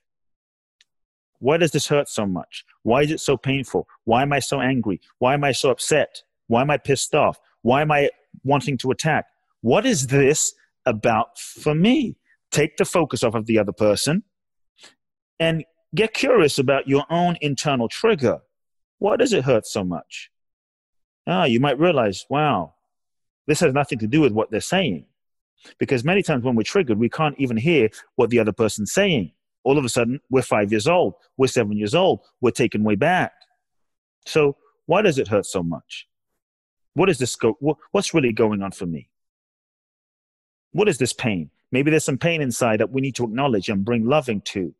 why 1.38 1.56
does 1.56 1.70
this 1.70 1.86
hurt 1.86 2.08
so 2.08 2.26
much? 2.26 2.64
Why 2.82 3.02
is 3.02 3.10
it 3.10 3.20
so 3.20 3.36
painful? 3.36 3.86
Why 4.04 4.22
am 4.22 4.32
I 4.32 4.40
so 4.40 4.60
angry? 4.60 5.00
Why 5.18 5.34
am 5.34 5.44
I 5.44 5.52
so 5.52 5.70
upset? 5.70 6.22
Why 6.48 6.60
am 6.60 6.70
I 6.70 6.76
pissed 6.76 7.14
off? 7.14 7.38
Why 7.62 7.80
am 7.80 7.92
I 7.92 8.10
wanting 8.44 8.76
to 8.78 8.90
attack? 8.90 9.26
What 9.62 9.86
is 9.86 10.08
this 10.08 10.52
about 10.84 11.38
for 11.38 11.74
me? 11.74 12.16
take 12.50 12.76
the 12.76 12.84
focus 12.84 13.22
off 13.22 13.34
of 13.34 13.46
the 13.46 13.58
other 13.58 13.72
person 13.72 14.22
and 15.38 15.64
get 15.94 16.14
curious 16.14 16.58
about 16.58 16.88
your 16.88 17.04
own 17.10 17.36
internal 17.40 17.88
trigger. 17.88 18.40
Why 19.00 19.16
does 19.16 19.32
it 19.32 19.44
hurt 19.44 19.66
so 19.66 19.82
much? 19.82 20.30
Ah, 21.26 21.44
you 21.44 21.58
might 21.58 21.78
realize, 21.78 22.26
wow, 22.28 22.74
this 23.46 23.60
has 23.60 23.74
nothing 23.74 23.98
to 23.98 24.06
do 24.06 24.20
with 24.20 24.32
what 24.32 24.50
they're 24.50 24.60
saying. 24.60 25.06
Because 25.78 26.04
many 26.04 26.22
times 26.22 26.44
when 26.44 26.54
we're 26.54 26.62
triggered, 26.62 26.98
we 26.98 27.08
can't 27.08 27.34
even 27.38 27.56
hear 27.56 27.88
what 28.16 28.30
the 28.30 28.38
other 28.38 28.52
person's 28.52 28.92
saying. 28.92 29.32
All 29.64 29.78
of 29.78 29.84
a 29.84 29.88
sudden, 29.88 30.20
we're 30.30 30.42
five 30.42 30.70
years 30.70 30.86
old, 30.86 31.14
we're 31.36 31.46
seven 31.46 31.76
years 31.76 31.94
old, 31.94 32.20
we're 32.40 32.50
taken 32.50 32.84
way 32.84 32.94
back. 32.94 33.32
So, 34.26 34.56
why 34.86 35.02
does 35.02 35.18
it 35.18 35.28
hurt 35.28 35.46
so 35.46 35.62
much? 35.62 36.06
What 36.94 37.08
is 37.08 37.18
this 37.18 37.36
go- 37.36 37.58
what's 37.92 38.14
really 38.14 38.32
going 38.32 38.62
on 38.62 38.72
for 38.72 38.86
me? 38.86 39.08
What 40.72 40.88
is 40.88 40.98
this 40.98 41.12
pain? 41.12 41.50
Maybe 41.72 41.90
there's 41.90 42.04
some 42.04 42.18
pain 42.18 42.42
inside 42.42 42.80
that 42.80 42.90
we 42.90 43.00
need 43.00 43.14
to 43.16 43.24
acknowledge 43.24 43.68
and 43.68 43.84
bring 43.84 44.04
loving 44.04 44.42
to 44.52 44.74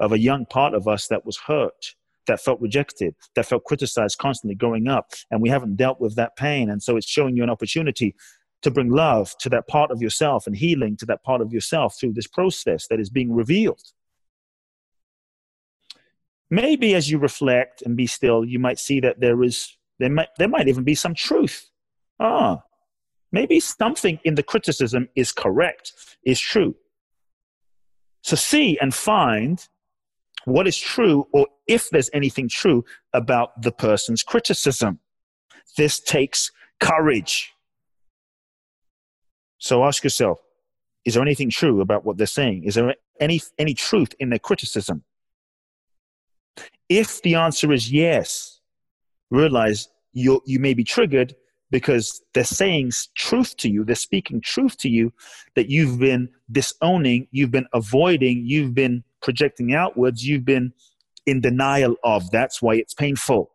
of 0.00 0.12
a 0.12 0.18
young 0.18 0.46
part 0.46 0.74
of 0.74 0.88
us 0.88 1.08
that 1.08 1.26
was 1.26 1.36
hurt, 1.36 1.94
that 2.28 2.40
felt 2.40 2.60
rejected, 2.60 3.14
that 3.34 3.46
felt 3.46 3.64
criticized 3.64 4.18
constantly 4.18 4.54
growing 4.54 4.88
up, 4.88 5.10
and 5.30 5.42
we 5.42 5.48
haven't 5.48 5.76
dealt 5.76 6.00
with 6.00 6.14
that 6.14 6.36
pain. 6.36 6.70
And 6.70 6.82
so 6.82 6.96
it's 6.96 7.08
showing 7.08 7.36
you 7.36 7.42
an 7.42 7.50
opportunity 7.50 8.14
to 8.62 8.70
bring 8.70 8.90
love 8.90 9.36
to 9.38 9.48
that 9.48 9.66
part 9.68 9.90
of 9.90 10.00
yourself 10.00 10.46
and 10.46 10.56
healing 10.56 10.96
to 10.96 11.06
that 11.06 11.22
part 11.22 11.40
of 11.40 11.52
yourself 11.52 11.96
through 11.98 12.12
this 12.12 12.26
process 12.26 12.86
that 12.88 13.00
is 13.00 13.10
being 13.10 13.34
revealed. 13.34 13.82
Maybe 16.50 16.94
as 16.94 17.10
you 17.10 17.18
reflect 17.18 17.82
and 17.82 17.96
be 17.96 18.06
still, 18.06 18.44
you 18.44 18.58
might 18.58 18.78
see 18.78 19.00
that 19.00 19.20
there 19.20 19.42
is 19.42 19.76
there 19.98 20.10
might 20.10 20.28
there 20.38 20.48
might 20.48 20.68
even 20.68 20.84
be 20.84 20.94
some 20.94 21.14
truth. 21.14 21.70
Ah, 22.20 22.62
maybe 23.32 23.60
something 23.60 24.18
in 24.24 24.34
the 24.34 24.42
criticism 24.42 25.08
is 25.14 25.30
correct, 25.30 25.92
is 26.24 26.40
true. 26.40 26.74
So 28.22 28.34
see 28.34 28.78
and 28.80 28.94
find 28.94 29.66
what 30.48 30.66
is 30.66 30.76
true 30.76 31.26
or 31.32 31.46
if 31.66 31.90
there's 31.90 32.10
anything 32.12 32.48
true 32.48 32.84
about 33.12 33.62
the 33.62 33.72
person's 33.72 34.22
criticism. 34.22 34.98
This 35.76 36.00
takes 36.00 36.50
courage. 36.80 37.52
So 39.58 39.84
ask 39.84 40.02
yourself, 40.04 40.40
is 41.04 41.14
there 41.14 41.22
anything 41.22 41.50
true 41.50 41.80
about 41.80 42.04
what 42.04 42.16
they're 42.16 42.26
saying? 42.26 42.64
Is 42.64 42.74
there 42.74 42.94
any, 43.20 43.40
any 43.58 43.74
truth 43.74 44.14
in 44.18 44.30
their 44.30 44.38
criticism? 44.38 45.04
If 46.88 47.22
the 47.22 47.34
answer 47.34 47.72
is 47.72 47.92
yes, 47.92 48.60
realize 49.30 49.88
you 50.12 50.42
you 50.46 50.58
may 50.58 50.74
be 50.74 50.84
triggered 50.84 51.34
because 51.70 52.22
they're 52.32 52.44
saying 52.44 52.92
truth 53.14 53.56
to 53.58 53.68
you, 53.68 53.84
they're 53.84 53.94
speaking 53.94 54.40
truth 54.40 54.78
to 54.78 54.88
you 54.88 55.12
that 55.54 55.68
you've 55.68 55.98
been 55.98 56.30
disowning, 56.50 57.28
you've 57.30 57.50
been 57.50 57.68
avoiding, 57.74 58.42
you've 58.46 58.74
been 58.74 59.04
projecting 59.22 59.74
outwards, 59.74 60.26
you've 60.26 60.44
been 60.44 60.72
in 61.26 61.40
denial 61.40 61.96
of. 62.04 62.30
That's 62.30 62.62
why 62.62 62.76
it's 62.76 62.94
painful 62.94 63.50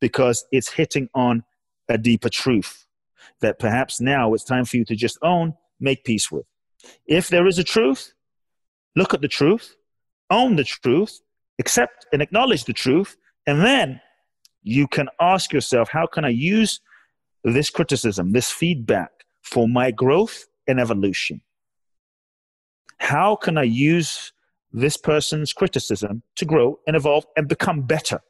because 0.00 0.46
it's 0.52 0.70
hitting 0.70 1.08
on 1.14 1.44
a 1.88 1.98
deeper 1.98 2.28
truth 2.28 2.86
that 3.40 3.58
perhaps 3.58 4.00
now 4.00 4.34
it's 4.34 4.44
time 4.44 4.64
for 4.64 4.76
you 4.76 4.84
to 4.84 4.96
just 4.96 5.18
own, 5.22 5.54
make 5.80 6.04
peace 6.04 6.30
with. 6.30 6.46
If 7.06 7.28
there 7.28 7.46
is 7.46 7.58
a 7.58 7.64
truth, 7.64 8.12
look 8.96 9.14
at 9.14 9.20
the 9.20 9.28
truth, 9.28 9.74
own 10.30 10.56
the 10.56 10.64
truth, 10.64 11.20
accept 11.58 12.06
and 12.12 12.22
acknowledge 12.22 12.64
the 12.64 12.72
truth, 12.72 13.16
and 13.46 13.62
then 13.62 14.00
you 14.62 14.86
can 14.86 15.08
ask 15.20 15.52
yourself, 15.52 15.88
how 15.88 16.06
can 16.06 16.24
I 16.24 16.30
use 16.30 16.80
this 17.44 17.70
criticism, 17.70 18.32
this 18.32 18.50
feedback 18.50 19.10
for 19.42 19.68
my 19.68 19.90
growth 19.90 20.46
and 20.66 20.78
evolution? 20.78 21.40
How 22.98 23.36
can 23.36 23.56
I 23.56 23.62
use 23.62 24.32
this 24.72 24.96
person's 24.96 25.52
criticism 25.52 26.22
to 26.36 26.44
grow 26.44 26.78
and 26.86 26.96
evolve 26.96 27.26
and 27.36 27.48
become 27.48 27.82
better? 27.82 28.20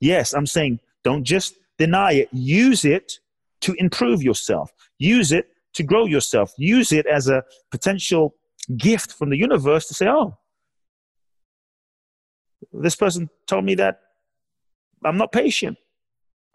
Yes, 0.00 0.32
I'm 0.32 0.46
saying 0.46 0.80
don't 1.04 1.24
just 1.24 1.54
deny 1.78 2.12
it, 2.12 2.28
use 2.32 2.84
it 2.84 3.20
to 3.62 3.74
improve 3.74 4.22
yourself, 4.22 4.72
use 4.98 5.32
it 5.32 5.48
to 5.74 5.82
grow 5.82 6.06
yourself, 6.06 6.52
use 6.58 6.92
it 6.92 7.06
as 7.06 7.28
a 7.28 7.44
potential 7.70 8.34
gift 8.76 9.12
from 9.12 9.30
the 9.30 9.36
universe 9.36 9.86
to 9.88 9.94
say, 9.94 10.08
oh, 10.08 10.36
this 12.72 12.96
person 12.96 13.30
told 13.46 13.64
me 13.64 13.74
that 13.76 14.00
I'm 15.04 15.16
not 15.16 15.32
patient, 15.32 15.78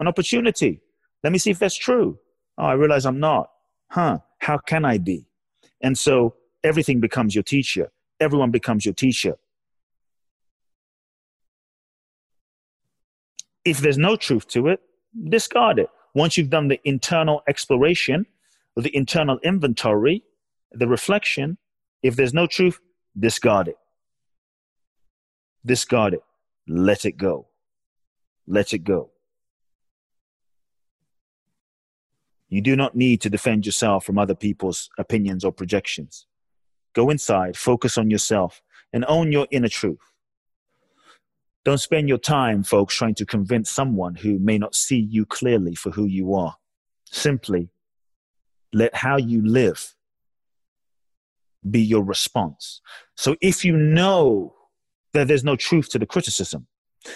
an 0.00 0.06
opportunity. 0.06 0.80
Let 1.24 1.32
me 1.32 1.38
see 1.38 1.50
if 1.50 1.58
that's 1.58 1.76
true. 1.76 2.18
Oh, 2.58 2.64
I 2.64 2.72
realize 2.74 3.06
I'm 3.06 3.20
not. 3.20 3.50
Huh, 3.90 4.18
how 4.38 4.58
can 4.58 4.84
I 4.84 4.98
be? 4.98 5.26
And 5.80 5.98
so 5.98 6.34
everything 6.62 7.00
becomes 7.00 7.34
your 7.34 7.44
teacher. 7.44 7.90
Everyone 8.20 8.50
becomes 8.50 8.84
your 8.84 8.94
teacher. 8.94 9.36
If 13.64 13.78
there's 13.78 13.98
no 13.98 14.16
truth 14.16 14.46
to 14.48 14.68
it, 14.68 14.80
discard 15.28 15.78
it. 15.78 15.90
Once 16.14 16.36
you've 16.36 16.50
done 16.50 16.68
the 16.68 16.80
internal 16.84 17.42
exploration, 17.48 18.26
the 18.76 18.94
internal 18.96 19.38
inventory, 19.42 20.22
the 20.72 20.86
reflection, 20.86 21.58
if 22.02 22.16
there's 22.16 22.32
no 22.32 22.46
truth, 22.46 22.78
discard 23.18 23.68
it. 23.68 23.76
Discard 25.64 26.14
it. 26.14 26.22
Let 26.68 27.04
it 27.04 27.16
go. 27.16 27.48
Let 28.46 28.72
it 28.72 28.84
go. 28.84 29.10
You 32.48 32.60
do 32.60 32.76
not 32.76 32.94
need 32.94 33.20
to 33.22 33.30
defend 33.30 33.66
yourself 33.66 34.04
from 34.04 34.18
other 34.18 34.34
people's 34.34 34.88
opinions 34.98 35.44
or 35.44 35.52
projections. 35.52 36.26
Go 36.96 37.10
inside, 37.10 37.58
focus 37.58 37.98
on 37.98 38.08
yourself, 38.08 38.62
and 38.90 39.04
own 39.06 39.30
your 39.30 39.46
inner 39.50 39.68
truth. 39.68 40.00
Don't 41.62 41.76
spend 41.76 42.08
your 42.08 42.16
time, 42.16 42.62
folks, 42.62 42.96
trying 42.96 43.14
to 43.16 43.26
convince 43.26 43.70
someone 43.70 44.14
who 44.14 44.38
may 44.38 44.56
not 44.56 44.74
see 44.74 44.96
you 44.98 45.26
clearly 45.26 45.74
for 45.74 45.90
who 45.90 46.06
you 46.06 46.32
are. 46.34 46.56
Simply 47.04 47.68
let 48.72 48.94
how 48.94 49.18
you 49.18 49.46
live 49.46 49.94
be 51.68 51.80
your 51.80 52.02
response. 52.02 52.80
So 53.14 53.36
if 53.42 53.62
you 53.62 53.76
know 53.76 54.54
that 55.12 55.28
there's 55.28 55.44
no 55.44 55.54
truth 55.56 55.90
to 55.90 55.98
the 55.98 56.06
criticism, 56.06 56.66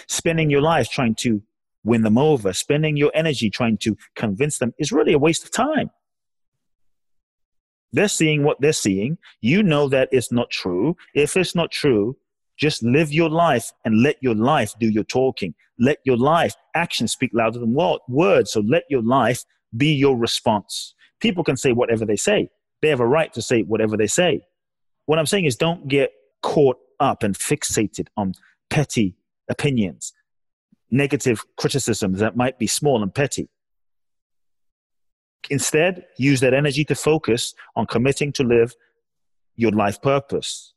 spending 0.07 0.51
your 0.51 0.61
life 0.61 0.89
trying 0.89 1.15
to 1.15 1.41
win 1.83 2.03
them 2.03 2.19
over, 2.19 2.53
spending 2.53 2.97
your 2.97 3.11
energy 3.15 3.49
trying 3.49 3.77
to 3.79 3.97
convince 4.15 4.59
them 4.59 4.75
is 4.77 4.91
really 4.91 5.13
a 5.13 5.19
waste 5.19 5.43
of 5.43 5.49
time. 5.51 5.89
They're 7.93 8.07
seeing 8.07 8.43
what 8.43 8.61
they're 8.61 8.73
seeing. 8.73 9.17
You 9.41 9.63
know 9.63 9.89
that 9.89 10.09
it's 10.11 10.31
not 10.31 10.49
true. 10.49 10.95
If 11.13 11.35
it's 11.35 11.55
not 11.55 11.71
true, 11.71 12.17
just 12.57 12.83
live 12.83 13.11
your 13.11 13.29
life 13.29 13.71
and 13.85 14.01
let 14.01 14.17
your 14.21 14.35
life 14.35 14.73
do 14.79 14.87
your 14.87 15.03
talking. 15.03 15.53
Let 15.79 15.97
your 16.05 16.17
life, 16.17 16.53
actions 16.75 17.11
speak 17.11 17.31
louder 17.33 17.59
than 17.59 17.73
words. 17.73 18.51
So 18.51 18.61
let 18.61 18.83
your 18.89 19.01
life 19.01 19.43
be 19.75 19.93
your 19.93 20.15
response. 20.15 20.93
People 21.19 21.43
can 21.43 21.57
say 21.57 21.71
whatever 21.71 22.05
they 22.05 22.15
say. 22.15 22.49
They 22.81 22.89
have 22.89 22.99
a 22.99 23.07
right 23.07 23.33
to 23.33 23.41
say 23.41 23.61
whatever 23.63 23.97
they 23.97 24.07
say. 24.07 24.45
What 25.05 25.19
I'm 25.19 25.25
saying 25.25 25.45
is 25.45 25.55
don't 25.55 25.87
get 25.87 26.11
caught 26.41 26.77
up 26.99 27.23
and 27.23 27.35
fixated 27.35 28.07
on 28.15 28.33
petty 28.69 29.15
opinions 29.49 30.13
negative 30.91 31.43
criticisms 31.57 32.19
that 32.19 32.35
might 32.35 32.59
be 32.59 32.67
small 32.67 33.01
and 33.01 33.15
petty. 33.15 33.49
Instead, 35.49 36.05
use 36.17 36.39
that 36.39 36.53
energy 36.53 36.85
to 36.85 36.95
focus 36.95 37.53
on 37.75 37.85
committing 37.85 38.31
to 38.33 38.43
live 38.43 38.73
your 39.55 39.71
life 39.71 40.01
purpose, 40.01 40.73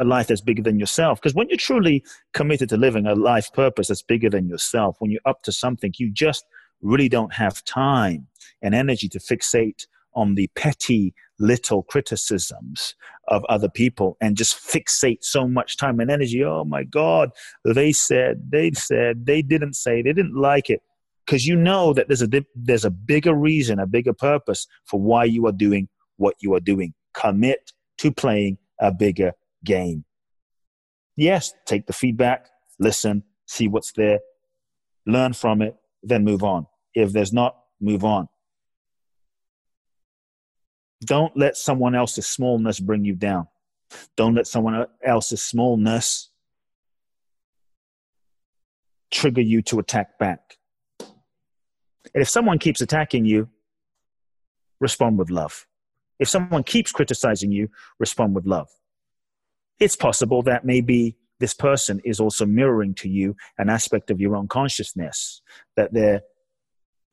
a 0.00 0.04
life 0.04 0.26
that's 0.26 0.40
bigger 0.40 0.62
than 0.62 0.78
yourself. 0.78 1.20
Because 1.20 1.34
when 1.34 1.48
you're 1.48 1.58
truly 1.58 2.04
committed 2.32 2.68
to 2.70 2.76
living 2.76 3.06
a 3.06 3.14
life 3.14 3.52
purpose 3.52 3.88
that's 3.88 4.02
bigger 4.02 4.30
than 4.30 4.48
yourself, 4.48 4.96
when 4.98 5.10
you're 5.10 5.20
up 5.26 5.42
to 5.42 5.52
something, 5.52 5.92
you 5.98 6.10
just 6.10 6.44
really 6.82 7.08
don't 7.08 7.34
have 7.34 7.64
time 7.64 8.26
and 8.62 8.74
energy 8.74 9.08
to 9.08 9.18
fixate 9.18 9.86
on 10.14 10.34
the 10.34 10.48
petty 10.56 11.14
little 11.38 11.82
criticisms 11.82 12.94
of 13.28 13.44
other 13.48 13.68
people 13.68 14.16
and 14.20 14.36
just 14.36 14.56
fixate 14.56 15.22
so 15.22 15.46
much 15.46 15.76
time 15.76 16.00
and 16.00 16.10
energy. 16.10 16.42
Oh 16.42 16.64
my 16.64 16.84
God, 16.84 17.30
they 17.64 17.92
said, 17.92 18.50
they 18.50 18.72
said, 18.72 19.26
they 19.26 19.42
didn't 19.42 19.74
say, 19.74 20.02
they 20.02 20.14
didn't 20.14 20.34
like 20.34 20.70
it. 20.70 20.80
Because 21.26 21.46
you 21.46 21.56
know 21.56 21.92
that 21.92 22.06
there's 22.06 22.22
a, 22.22 22.28
there's 22.54 22.84
a 22.84 22.90
bigger 22.90 23.34
reason, 23.34 23.80
a 23.80 23.86
bigger 23.86 24.12
purpose 24.12 24.66
for 24.84 25.00
why 25.00 25.24
you 25.24 25.46
are 25.46 25.52
doing 25.52 25.88
what 26.16 26.36
you 26.40 26.54
are 26.54 26.60
doing. 26.60 26.94
Commit 27.14 27.72
to 27.98 28.12
playing 28.12 28.58
a 28.80 28.92
bigger 28.92 29.32
game. 29.64 30.04
Yes, 31.16 31.52
take 31.66 31.86
the 31.86 31.92
feedback, 31.92 32.48
listen, 32.78 33.24
see 33.46 33.68
what's 33.68 33.92
there, 33.92 34.20
learn 35.06 35.32
from 35.32 35.62
it, 35.62 35.76
then 36.02 36.24
move 36.24 36.44
on. 36.44 36.66
If 36.94 37.12
there's 37.12 37.32
not, 37.32 37.56
move 37.80 38.04
on. 38.04 38.28
Don't 41.04 41.36
let 41.36 41.56
someone 41.56 41.94
else's 41.94 42.26
smallness 42.26 42.80
bring 42.80 43.04
you 43.04 43.14
down. 43.14 43.48
Don't 44.16 44.34
let 44.34 44.46
someone 44.46 44.86
else's 45.04 45.42
smallness 45.42 46.30
trigger 49.10 49.40
you 49.40 49.62
to 49.62 49.78
attack 49.78 50.18
back. 50.18 50.58
And 52.14 52.22
if 52.22 52.28
someone 52.28 52.58
keeps 52.58 52.80
attacking 52.80 53.24
you, 53.24 53.48
respond 54.80 55.18
with 55.18 55.30
love. 55.30 55.66
If 56.18 56.28
someone 56.28 56.62
keeps 56.62 56.92
criticizing 56.92 57.52
you, 57.52 57.68
respond 57.98 58.34
with 58.34 58.46
love. 58.46 58.68
It's 59.78 59.96
possible 59.96 60.42
that 60.42 60.64
maybe 60.64 61.16
this 61.38 61.52
person 61.52 62.00
is 62.04 62.20
also 62.20 62.46
mirroring 62.46 62.94
to 62.94 63.08
you 63.08 63.36
an 63.58 63.68
aspect 63.68 64.10
of 64.10 64.20
your 64.20 64.36
own 64.36 64.48
consciousness, 64.48 65.42
that 65.76 65.92
they're 65.92 66.22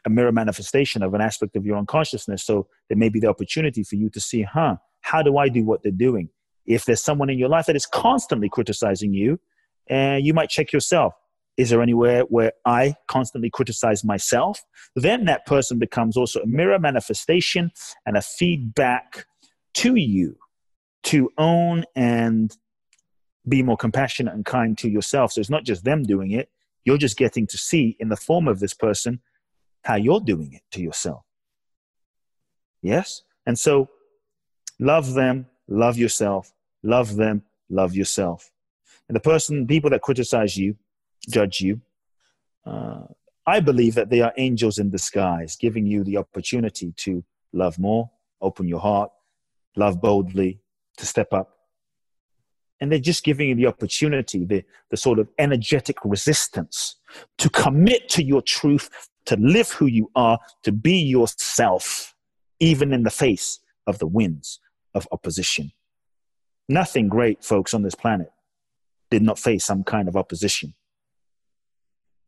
a 0.06 0.10
mirror 0.10 0.32
manifestation 0.32 1.04
of 1.04 1.14
an 1.14 1.22
aspect 1.22 1.56
of 1.56 1.66
your 1.66 1.78
unconsciousness. 1.78 2.44
So 2.44 2.68
there 2.90 2.98
may 2.98 3.10
be 3.10 3.20
the 3.20 3.28
opportunity 3.28 3.84
for 3.84 3.96
you 3.96 4.10
to 4.12 4.20
see, 4.20 4.44
huh, 4.44 4.78
how 5.02 5.22
do 5.22 5.38
I 5.38 5.50
do 5.50 5.66
what 5.66 5.84
they're 5.84 5.92
doing? 5.92 6.30
If 6.66 6.86
there's 6.86 7.02
someone 7.02 7.30
in 7.30 7.38
your 7.38 7.50
life 7.50 7.66
that 7.66 7.76
is 7.76 7.86
constantly 7.86 8.50
criticizing 8.50 9.14
you, 9.14 9.40
and 9.88 10.26
you 10.26 10.34
might 10.34 10.50
check 10.50 10.72
yourself. 10.72 11.14
Is 11.56 11.70
there 11.70 11.82
anywhere 11.82 12.22
where 12.22 12.54
I 12.66 12.96
constantly 13.08 13.50
criticize 13.50 14.04
myself? 14.04 14.62
Then 14.96 15.26
that 15.26 15.46
person 15.46 15.78
becomes 15.78 16.18
also 16.18 16.42
a 16.42 16.48
mirror 16.48 16.80
manifestation 16.80 17.72
and 18.06 18.18
a 18.18 18.22
feedback 18.22 19.26
to 19.76 19.96
you 19.96 20.38
to 21.04 21.30
own 21.38 21.86
and 21.96 22.56
be 23.48 23.62
more 23.62 23.78
compassionate 23.78 24.34
and 24.34 24.46
kind 24.46 24.78
to 24.80 24.90
yourself. 24.90 25.34
So 25.34 25.42
it's 25.42 25.50
not 25.50 25.66
just 25.66 25.84
them 25.84 26.04
doing 26.04 26.32
it, 26.32 26.50
you're 26.86 26.98
just 26.98 27.18
getting 27.18 27.46
to 27.48 27.58
see 27.58 27.96
in 28.00 28.10
the 28.10 28.16
form 28.16 28.48
of 28.48 28.60
this 28.60 28.74
person 28.74 29.22
how 29.84 29.96
you're 29.96 30.22
doing 30.22 30.54
it 30.54 30.62
to 30.72 30.82
yourself. 30.82 31.24
Yes? 32.82 33.24
And 33.46 33.60
so 33.60 33.90
love 34.80 35.14
them, 35.14 35.48
love 35.68 35.98
yourself, 35.98 36.54
love 36.84 37.16
them, 37.16 37.44
love 37.70 37.96
yourself. 37.96 38.52
And 39.08 39.16
the 39.16 39.20
person, 39.22 39.68
people 39.68 39.90
that 39.90 40.02
criticize 40.02 40.58
you, 40.58 40.76
judge 41.30 41.62
you, 41.62 41.82
uh, 42.66 43.02
I 43.46 43.60
believe 43.60 43.96
that 43.96 44.10
they 44.10 44.22
are 44.22 44.34
angels 44.38 44.78
in 44.78 44.90
disguise, 44.90 45.56
giving 45.56 45.86
you 45.86 46.04
the 46.04 46.18
opportunity 46.18 46.94
to 46.98 47.24
love 47.52 47.78
more, 47.78 48.10
open 48.42 48.68
your 48.68 48.80
heart, 48.80 49.12
love 49.76 50.02
boldly, 50.02 50.60
to 50.98 51.06
step 51.06 51.34
up. 51.34 51.58
And 52.80 52.92
they're 52.92 53.00
just 53.00 53.24
giving 53.24 53.50
you 53.50 53.56
the 53.56 53.68
opportunity, 53.68 54.46
the, 54.46 54.64
the 54.90 54.98
sort 54.98 55.20
of 55.20 55.30
energetic 55.38 55.98
resistance 56.04 56.96
to 57.38 57.50
commit 57.50 58.10
to 58.10 58.24
your 58.24 58.42
truth, 58.42 58.90
to 59.26 59.36
live 59.38 59.72
who 59.72 59.86
you 59.86 60.10
are, 60.16 60.40
to 60.64 60.72
be 60.72 60.98
yourself, 60.98 62.14
even 62.60 62.94
in 62.94 63.04
the 63.04 63.10
face 63.10 63.60
of 63.88 64.00
the 64.00 64.08
winds 64.08 64.60
of 64.94 65.08
opposition. 65.12 65.72
Nothing 66.70 67.10
great, 67.10 67.44
folks, 67.44 67.74
on 67.74 67.84
this 67.84 67.96
planet 67.96 68.32
did 69.12 69.22
not 69.22 69.38
face 69.38 69.64
some 69.66 69.84
kind 69.84 70.08
of 70.08 70.16
opposition. 70.16 70.74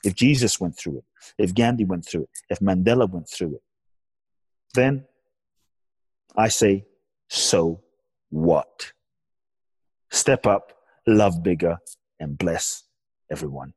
If 0.06 0.14
Jesus 0.14 0.60
went 0.60 0.78
through 0.78 1.00
it, 1.00 1.04
if 1.38 1.54
Gandhi 1.56 1.84
went 1.84 2.06
through 2.06 2.22
it, 2.22 2.30
if 2.50 2.60
Mandela 2.60 3.10
went 3.10 3.28
through 3.28 3.56
it, 3.56 3.62
then 4.76 5.06
I 6.38 6.48
say, 6.48 6.86
so 7.28 7.82
what? 8.30 8.94
Step 10.12 10.46
up, 10.46 10.74
love 11.08 11.42
bigger, 11.42 11.78
and 12.20 12.38
bless 12.38 12.84
everyone. 13.32 13.74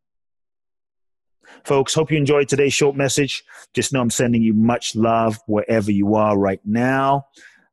Folks, 1.64 1.94
hope 1.94 2.10
you 2.10 2.18
enjoyed 2.18 2.48
today's 2.48 2.74
short 2.74 2.94
message. 2.94 3.42
Just 3.72 3.92
know 3.92 4.00
I'm 4.02 4.10
sending 4.10 4.42
you 4.42 4.52
much 4.52 4.94
love 4.94 5.38
wherever 5.46 5.90
you 5.90 6.14
are 6.14 6.38
right 6.38 6.60
now. 6.64 7.26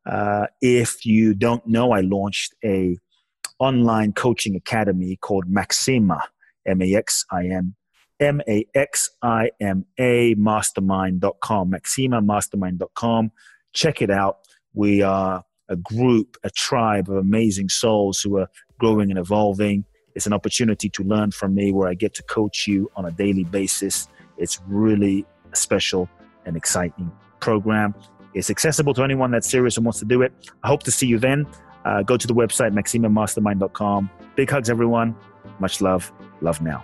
Uh, 0.06 0.48
if 0.62 1.06
you 1.06 1.34
don't 1.34 1.68
know, 1.68 1.92
I 1.92 2.00
launched 2.02 2.56
a 2.64 2.98
online 3.60 4.14
coaching 4.14 4.56
academy 4.56 5.18
called 5.18 5.50
Maxima, 5.50 6.22
M-A-X-I-M, 8.20 9.50
M-A-X-I-M-A 9.60 10.36
mastermind.com, 10.36 11.72
maximamastermind.com. 11.72 13.32
Check 13.74 14.02
it 14.02 14.10
out. 14.10 14.38
We 14.74 15.02
are 15.02 15.44
a 15.70 15.76
group, 15.76 16.38
a 16.44 16.50
tribe 16.50 17.10
of 17.10 17.18
amazing 17.18 17.70
souls 17.70 18.22
who 18.22 18.38
are 18.38 18.48
growing 18.80 19.10
and 19.10 19.20
evolving. 19.20 19.86
It's 20.16 20.26
an 20.26 20.34
opportunity 20.34 20.90
to 20.90 21.04
learn 21.04 21.32
from 21.32 21.54
me 21.56 21.72
where 21.72 21.90
I 21.90 21.94
get 21.94 22.14
to 22.16 22.24
coach 22.24 22.68
you 22.68 22.90
on 22.96 23.06
a 23.06 23.12
daily 23.12 23.44
basis. 23.44 24.08
It's 24.38 24.62
really 24.68 25.26
a 25.52 25.56
special 25.56 26.10
and 26.46 26.56
exciting 26.56 27.12
program. 27.40 27.96
It's 28.34 28.50
accessible 28.50 28.94
to 28.96 29.04
anyone 29.04 29.32
that's 29.32 29.50
serious 29.50 29.78
and 29.78 29.86
wants 29.86 30.00
to 30.00 30.06
do 30.06 30.22
it. 30.22 30.34
I 30.64 30.68
hope 30.68 30.84
to 30.84 30.92
see 30.92 31.08
you 31.08 31.20
then. 31.20 31.48
Uh, 31.86 32.02
go 32.02 32.18
to 32.18 32.28
the 32.28 32.34
website, 32.34 32.74
maximamastermind.com. 32.74 34.10
Big 34.36 34.50
hugs, 34.50 34.70
everyone. 34.70 35.16
Much 35.60 35.82
love. 35.82 36.12
Love 36.42 36.62
now. 36.62 36.84